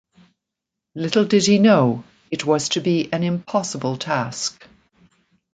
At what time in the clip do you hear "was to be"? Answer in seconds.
2.43-3.13